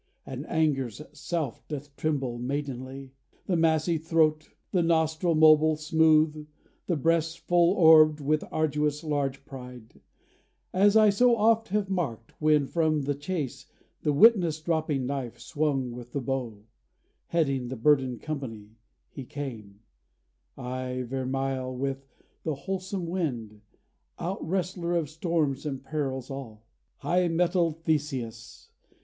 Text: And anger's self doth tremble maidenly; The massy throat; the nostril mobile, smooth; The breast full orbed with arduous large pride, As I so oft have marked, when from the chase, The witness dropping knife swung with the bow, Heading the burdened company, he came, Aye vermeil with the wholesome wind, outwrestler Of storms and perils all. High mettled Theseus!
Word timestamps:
And 0.25 0.47
anger's 0.47 0.99
self 1.13 1.67
doth 1.67 1.95
tremble 1.95 2.39
maidenly; 2.39 3.11
The 3.45 3.55
massy 3.55 3.99
throat; 3.99 4.49
the 4.71 4.81
nostril 4.81 5.35
mobile, 5.35 5.75
smooth; 5.75 6.47
The 6.87 6.95
breast 6.95 7.41
full 7.41 7.73
orbed 7.75 8.19
with 8.19 8.43
arduous 8.51 9.03
large 9.03 9.45
pride, 9.45 10.01
As 10.73 10.97
I 10.97 11.11
so 11.11 11.35
oft 11.37 11.67
have 11.67 11.91
marked, 11.91 12.31
when 12.41 12.65
from 12.65 13.03
the 13.03 13.13
chase, 13.13 13.67
The 14.01 14.11
witness 14.11 14.59
dropping 14.59 15.05
knife 15.05 15.37
swung 15.39 15.91
with 15.91 16.13
the 16.13 16.19
bow, 16.21 16.63
Heading 17.27 17.67
the 17.67 17.75
burdened 17.75 18.23
company, 18.23 18.77
he 19.11 19.23
came, 19.23 19.81
Aye 20.57 21.03
vermeil 21.05 21.75
with 21.77 22.07
the 22.41 22.55
wholesome 22.55 23.05
wind, 23.05 23.61
outwrestler 24.17 24.95
Of 24.97 25.11
storms 25.11 25.63
and 25.67 25.83
perils 25.83 26.31
all. 26.31 26.63
High 26.97 27.27
mettled 27.27 27.83
Theseus! 27.83 28.71